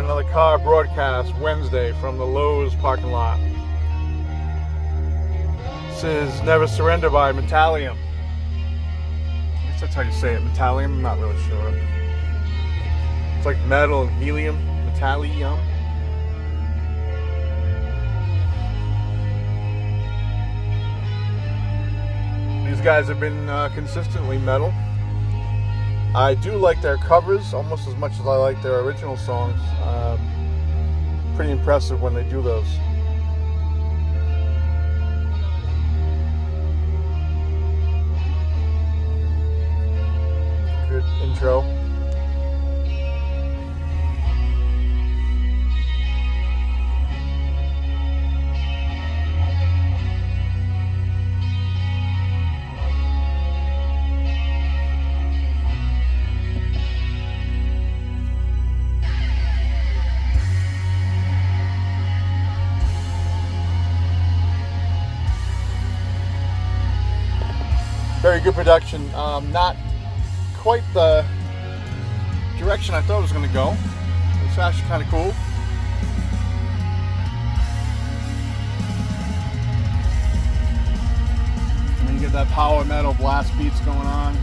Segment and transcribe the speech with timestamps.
[0.00, 3.38] another car broadcast Wednesday from the Lowe's parking lot.
[5.88, 7.96] This is Never Surrender by Metalium.
[7.96, 10.84] I guess that's how you say it, Metalium.
[10.84, 11.72] I'm not really sure.
[13.36, 14.58] It's like metal and helium.
[14.90, 15.58] Metalium.
[22.68, 24.74] These guys have been uh, consistently metal.
[26.16, 29.60] I do like their covers almost as much as I like their original songs.
[29.82, 30.18] Um,
[31.36, 32.64] pretty impressive when they do those.
[40.88, 41.85] Good intro.
[68.22, 69.12] Very good production.
[69.14, 69.76] Um, not
[70.56, 71.24] quite the
[72.58, 73.76] direction I thought it was going to go.
[74.44, 75.32] It's actually kind of cool.
[82.06, 84.36] And you get that power metal blast beats going on.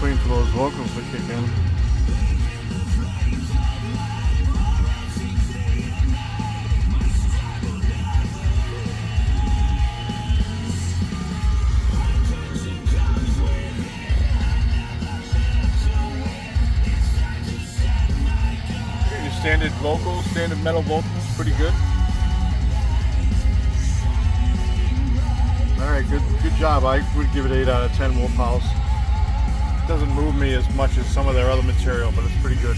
[0.00, 1.44] Just waiting for those vocals to kick in.
[19.22, 21.04] Your standard vocals, standard metal vocals,
[21.36, 21.74] pretty good.
[25.78, 26.84] All right, good, good job.
[26.84, 28.18] I would give it eight out of ten.
[28.18, 28.64] Wolf House
[29.90, 32.76] doesn't move me as much as some of their other material, but it's pretty good.